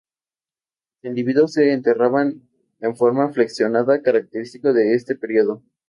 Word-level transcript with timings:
Los 1.03 1.11
individuos 1.11 1.53
se 1.53 1.71
enterraban 1.73 2.49
en 2.79 2.95
forma 2.97 3.31
flexionada, 3.31 4.01
característico 4.01 4.73
de 4.73 4.95
este 4.95 5.15
periodo. 5.15 5.61